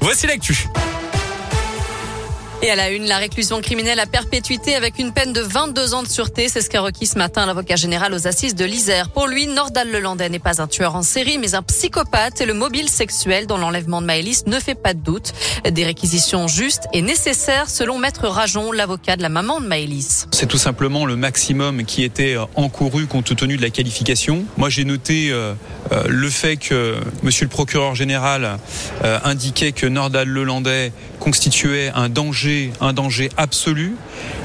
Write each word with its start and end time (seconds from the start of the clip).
Voici 0.00 0.26
l'actu. 0.26 0.79
Et 2.62 2.70
à 2.70 2.76
la 2.76 2.90
une, 2.90 3.06
la 3.06 3.16
réclusion 3.16 3.62
criminelle 3.62 3.98
à 4.00 4.06
perpétuité 4.06 4.74
avec 4.74 4.98
une 4.98 5.12
peine 5.12 5.32
de 5.32 5.40
22 5.40 5.94
ans 5.94 6.02
de 6.02 6.08
sûreté. 6.08 6.46
C'est 6.50 6.60
ce 6.60 6.68
qu'a 6.68 6.82
requis 6.82 7.06
ce 7.06 7.16
matin 7.16 7.46
l'avocat 7.46 7.76
général 7.76 8.12
aux 8.12 8.26
assises 8.26 8.54
de 8.54 8.66
l'Isère. 8.66 9.08
Pour 9.08 9.28
lui, 9.28 9.46
Nordal 9.46 9.90
Lelandais 9.90 10.28
n'est 10.28 10.38
pas 10.38 10.60
un 10.60 10.66
tueur 10.66 10.94
en 10.94 11.02
série, 11.02 11.38
mais 11.38 11.54
un 11.54 11.62
psychopathe 11.62 12.38
et 12.42 12.44
le 12.44 12.52
mobile 12.52 12.90
sexuel 12.90 13.46
dont 13.46 13.56
l'enlèvement 13.56 14.02
de 14.02 14.06
Maëlys 14.06 14.44
ne 14.46 14.60
fait 14.60 14.74
pas 14.74 14.92
de 14.92 14.98
doute. 14.98 15.32
Des 15.70 15.84
réquisitions 15.84 16.48
justes 16.48 16.84
et 16.92 17.00
nécessaires 17.00 17.70
selon 17.70 17.96
Maître 17.96 18.28
Rajon, 18.28 18.72
l'avocat 18.72 19.16
de 19.16 19.22
la 19.22 19.30
maman 19.30 19.62
de 19.62 19.66
Maëlys. 19.66 20.26
C'est 20.30 20.46
tout 20.46 20.58
simplement 20.58 21.06
le 21.06 21.16
maximum 21.16 21.84
qui 21.84 22.04
était 22.04 22.36
encouru 22.56 23.06
compte 23.06 23.34
tenu 23.34 23.56
de 23.56 23.62
la 23.62 23.70
qualification. 23.70 24.44
Moi, 24.58 24.68
j'ai 24.68 24.84
noté 24.84 25.30
euh, 25.30 25.54
euh, 25.92 26.04
le 26.08 26.28
fait 26.28 26.56
que 26.56 26.96
monsieur 27.22 27.46
le 27.46 27.50
procureur 27.50 27.94
général 27.94 28.58
euh, 29.02 29.18
indiquait 29.24 29.72
que 29.72 29.86
Nordal 29.86 30.28
Lelandais 30.28 30.92
constituait 31.20 31.92
un 31.94 32.08
danger, 32.08 32.49
un 32.80 32.92
danger 32.92 33.30
absolu. 33.36 33.94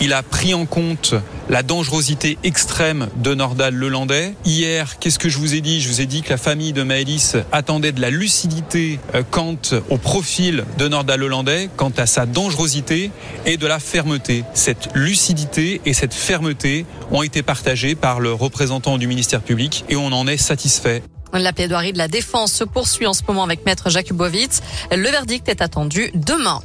Il 0.00 0.12
a 0.12 0.22
pris 0.22 0.54
en 0.54 0.66
compte 0.66 1.14
la 1.48 1.62
dangerosité 1.62 2.38
extrême 2.44 3.08
de 3.16 3.34
Nordal 3.34 3.74
Lelandais. 3.74 4.34
Hier, 4.44 4.98
qu'est-ce 4.98 5.18
que 5.18 5.28
je 5.28 5.38
vous 5.38 5.54
ai 5.54 5.60
dit? 5.60 5.80
Je 5.80 5.88
vous 5.88 6.00
ai 6.00 6.06
dit 6.06 6.22
que 6.22 6.30
la 6.30 6.36
famille 6.36 6.72
de 6.72 6.82
Maëlys 6.82 7.36
attendait 7.52 7.92
de 7.92 8.00
la 8.00 8.10
lucidité 8.10 9.00
euh, 9.14 9.22
quant 9.28 9.56
au 9.90 9.98
profil 9.98 10.64
de 10.78 10.88
Nordal 10.88 11.20
Lelandais, 11.20 11.68
quant 11.76 11.92
à 11.96 12.06
sa 12.06 12.26
dangerosité 12.26 13.10
et 13.46 13.56
de 13.56 13.66
la 13.66 13.80
fermeté. 13.80 14.44
Cette 14.54 14.90
lucidité 14.94 15.80
et 15.84 15.94
cette 15.94 16.14
fermeté 16.14 16.86
ont 17.10 17.22
été 17.22 17.42
partagées 17.42 17.94
par 17.94 18.20
le 18.20 18.32
représentant 18.32 18.98
du 18.98 19.06
ministère 19.06 19.40
public 19.40 19.84
et 19.88 19.96
on 19.96 20.12
en 20.12 20.26
est 20.26 20.36
satisfait. 20.36 21.02
La 21.32 21.52
plaidoirie 21.52 21.92
de 21.92 21.98
la 21.98 22.08
défense 22.08 22.52
se 22.52 22.64
poursuit 22.64 23.06
en 23.06 23.12
ce 23.12 23.22
moment 23.26 23.44
avec 23.44 23.66
Maître 23.66 23.90
Jakubowicz. 23.90 24.60
Le 24.90 25.10
verdict 25.10 25.48
est 25.48 25.60
attendu 25.60 26.10
demain. 26.14 26.60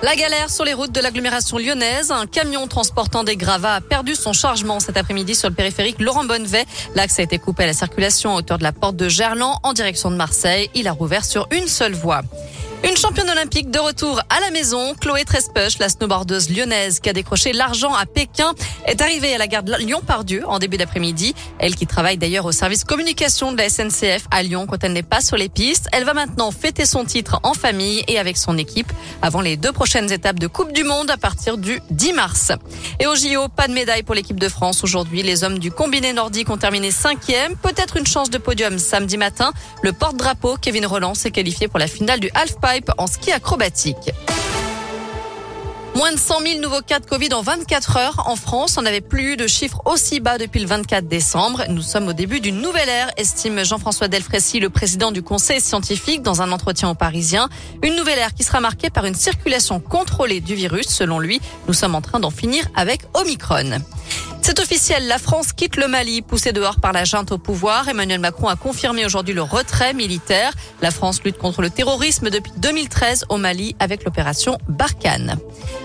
La 0.00 0.14
galère 0.14 0.48
sur 0.48 0.64
les 0.64 0.74
routes 0.74 0.92
de 0.92 1.00
l'agglomération 1.00 1.58
lyonnaise. 1.58 2.12
Un 2.12 2.26
camion 2.26 2.68
transportant 2.68 3.24
des 3.24 3.36
gravats 3.36 3.74
a 3.74 3.80
perdu 3.80 4.14
son 4.14 4.32
chargement 4.32 4.78
cet 4.78 4.96
après-midi 4.96 5.34
sur 5.34 5.48
le 5.48 5.56
périphérique 5.56 6.00
Laurent 6.00 6.24
Bonnevet. 6.24 6.66
L'axe 6.94 7.18
a 7.18 7.22
été 7.22 7.40
coupé 7.40 7.64
à 7.64 7.66
la 7.66 7.72
circulation 7.72 8.30
à 8.30 8.38
hauteur 8.38 8.58
de 8.58 8.62
la 8.62 8.70
porte 8.70 8.94
de 8.94 9.08
Gerland 9.08 9.58
en 9.64 9.72
direction 9.72 10.12
de 10.12 10.16
Marseille. 10.16 10.70
Il 10.76 10.86
a 10.86 10.92
rouvert 10.92 11.24
sur 11.24 11.48
une 11.50 11.66
seule 11.66 11.94
voie. 11.94 12.22
Une 12.84 12.96
championne 12.96 13.28
olympique 13.28 13.72
de 13.72 13.78
retour 13.80 14.20
à 14.30 14.38
la 14.40 14.52
maison, 14.52 14.94
Chloé 14.94 15.24
Trespech, 15.24 15.80
la 15.80 15.88
snowboardeuse 15.88 16.48
lyonnaise 16.48 17.00
qui 17.00 17.08
a 17.08 17.12
décroché 17.12 17.52
l'argent 17.52 17.92
à 17.92 18.06
Pékin, 18.06 18.52
est 18.86 19.00
arrivée 19.00 19.34
à 19.34 19.38
la 19.38 19.48
gare 19.48 19.64
de 19.64 19.74
Lyon-Pardieu 19.74 20.44
en 20.46 20.60
début 20.60 20.76
d'après-midi. 20.76 21.34
Elle 21.58 21.74
qui 21.74 21.88
travaille 21.88 22.18
d'ailleurs 22.18 22.44
au 22.44 22.52
service 22.52 22.84
communication 22.84 23.50
de 23.50 23.58
la 23.58 23.68
SNCF 23.68 24.28
à 24.30 24.44
Lyon 24.44 24.66
quand 24.68 24.84
elle 24.84 24.92
n'est 24.92 25.02
pas 25.02 25.20
sur 25.20 25.36
les 25.36 25.48
pistes. 25.48 25.88
Elle 25.92 26.04
va 26.04 26.14
maintenant 26.14 26.52
fêter 26.52 26.86
son 26.86 27.04
titre 27.04 27.40
en 27.42 27.52
famille 27.52 28.04
et 28.06 28.16
avec 28.16 28.36
son 28.36 28.56
équipe 28.56 28.92
avant 29.22 29.40
les 29.40 29.56
deux 29.56 29.72
prochaines 29.72 30.12
étapes 30.12 30.38
de 30.38 30.46
Coupe 30.46 30.72
du 30.72 30.84
Monde 30.84 31.10
à 31.10 31.16
partir 31.16 31.58
du 31.58 31.80
10 31.90 32.12
mars. 32.12 32.52
Et 33.00 33.08
au 33.08 33.16
JO, 33.16 33.48
pas 33.48 33.66
de 33.66 33.72
médaille 33.72 34.04
pour 34.04 34.14
l'équipe 34.14 34.38
de 34.38 34.48
France 34.48 34.84
aujourd'hui. 34.84 35.24
Les 35.24 35.42
hommes 35.42 35.58
du 35.58 35.72
combiné 35.72 36.12
nordique 36.12 36.48
ont 36.48 36.58
terminé 36.58 36.92
cinquième. 36.92 37.56
Peut-être 37.56 37.96
une 37.96 38.06
chance 38.06 38.30
de 38.30 38.38
podium 38.38 38.78
samedi 38.78 39.16
matin. 39.16 39.52
Le 39.82 39.92
porte-drapeau 39.92 40.56
Kevin 40.60 40.86
Roland 40.86 41.14
s'est 41.14 41.32
qualifié 41.32 41.66
pour 41.66 41.80
la 41.80 41.88
finale 41.88 42.20
du 42.20 42.30
half 42.34 42.54
en 42.98 43.06
ski 43.06 43.32
acrobatique. 43.32 44.12
Moins 45.96 46.12
de 46.12 46.18
100 46.18 46.40
000 46.42 46.60
nouveaux 46.60 46.82
cas 46.82 47.00
de 47.00 47.06
Covid 47.06 47.32
en 47.32 47.42
24 47.42 47.96
heures 47.96 48.28
en 48.28 48.36
France. 48.36 48.76
On 48.78 48.82
n'avait 48.82 49.00
plus 49.00 49.32
eu 49.32 49.36
de 49.36 49.46
chiffres 49.46 49.80
aussi 49.84 50.20
bas 50.20 50.38
depuis 50.38 50.60
le 50.60 50.66
24 50.66 51.08
décembre. 51.08 51.64
Nous 51.70 51.82
sommes 51.82 52.06
au 52.08 52.12
début 52.12 52.40
d'une 52.40 52.60
nouvelle 52.60 52.88
ère, 52.88 53.10
estime 53.16 53.64
Jean-François 53.64 54.06
Delfrécy, 54.06 54.60
le 54.60 54.70
président 54.70 55.10
du 55.10 55.22
conseil 55.22 55.60
scientifique, 55.60 56.22
dans 56.22 56.42
un 56.42 56.52
entretien 56.52 56.90
aux 56.90 56.94
Parisiens. 56.94 57.48
Une 57.82 57.96
nouvelle 57.96 58.18
ère 58.18 58.34
qui 58.34 58.44
sera 58.44 58.60
marquée 58.60 58.90
par 58.90 59.06
une 59.06 59.14
circulation 59.14 59.80
contrôlée 59.80 60.40
du 60.40 60.54
virus. 60.54 60.88
Selon 60.88 61.18
lui, 61.18 61.40
nous 61.66 61.74
sommes 61.74 61.94
en 61.94 62.00
train 62.00 62.20
d'en 62.20 62.30
finir 62.30 62.66
avec 62.76 63.00
Omicron. 63.14 63.80
C'est 64.40 64.60
officiel, 64.60 65.06
la 65.06 65.18
France 65.18 65.52
quitte 65.52 65.76
le 65.76 65.88
Mali, 65.88 66.22
poussée 66.22 66.52
dehors 66.52 66.80
par 66.80 66.92
la 66.92 67.04
junte 67.04 67.32
au 67.32 67.38
pouvoir. 67.38 67.88
Emmanuel 67.88 68.20
Macron 68.20 68.48
a 68.48 68.56
confirmé 68.56 69.04
aujourd'hui 69.04 69.34
le 69.34 69.42
retrait 69.42 69.92
militaire. 69.92 70.52
La 70.80 70.90
France 70.90 71.22
lutte 71.22 71.38
contre 71.38 71.60
le 71.60 71.70
terrorisme 71.70 72.30
depuis 72.30 72.52
2013 72.56 73.26
au 73.28 73.36
Mali 73.36 73.76
avec 73.78 74.04
l'opération 74.04 74.58
Barkhane. 74.68 75.38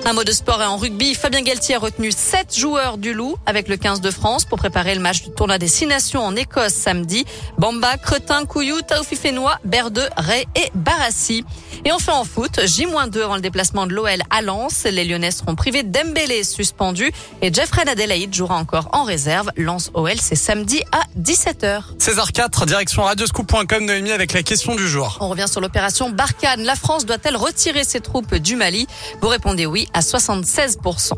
Un 0.06 0.14
mot 0.14 0.24
de 0.24 0.32
sport 0.32 0.62
et 0.62 0.66
en 0.66 0.78
rugby, 0.78 1.14
Fabien 1.14 1.42
Galtier 1.42 1.76
a 1.76 1.80
retenu 1.80 2.12
sept 2.12 2.58
joueurs 2.58 2.98
du 2.98 3.14
Loup 3.14 3.36
avec 3.46 3.68
le 3.68 3.78
15 3.78 4.02
de 4.02 4.12
France 4.12 4.46
pour 4.46 4.58
préparer 4.58 4.96
le 4.96 5.02
match 5.02 5.24
du 5.24 5.32
tournoi 5.32 5.58
des 5.58 5.68
Six 5.68 5.86
Nations 5.86 6.26
en 6.26 6.36
Écosse 6.36 6.74
samedi. 6.74 7.26
Bamba, 7.58 7.98
Cretin, 7.98 8.46
Couillou, 8.46 8.82
Taoufi 8.82 9.16
Fénois, 9.16 9.60
Berdeux, 9.66 10.08
Ray 10.18 10.46
et 10.56 10.70
Barassi. 10.74 11.46
Et 11.86 11.92
enfin 11.92 12.14
en 12.14 12.24
foot, 12.24 12.60
J-2 12.64 13.22
avant 13.24 13.36
le 13.36 13.42
déplacement 13.42 13.88
de 13.88 13.94
l'OL 13.94 14.22
à 14.30 14.42
Lens. 14.42 14.86
Les 14.86 15.06
Lyonnais 15.06 15.32
seront 15.32 15.56
privés 15.56 15.84
d'Embélé 15.84 16.44
suspendu 16.44 17.12
et 17.42 17.54
Jeffrey 17.54 17.84
Adelaide 17.88 18.34
jouera 18.34 18.56
encore 18.56 18.90
en 18.94 19.04
réserve. 19.04 19.52
Lens 19.58 19.92
OL, 19.94 20.18
c'est 20.20 20.36
samedi 20.36 20.82
à 20.92 21.02
17h. 21.20 21.98
16h04, 22.00 22.66
direction 22.66 23.04
radioscoop.com 23.04 23.86
Noémie 23.86 24.12
avec 24.12 24.34
la 24.34 24.44
question 24.44 24.76
du 24.76 24.88
jour. 24.88 25.18
On 25.22 25.30
revient 25.30 25.48
sur 25.50 25.62
l'opération 25.62 26.10
Barkhane. 26.10 26.64
La 26.64 26.76
France 26.76 27.06
doit-elle 27.06 27.36
retirer 27.36 27.84
ses 27.84 28.00
troupes 28.00 28.36
du 28.36 28.56
Mali? 28.56 28.88
Vous 29.22 29.28
répondez 29.28 29.66
oui 29.66 29.88
à 29.94 30.02
76%. 30.02 31.14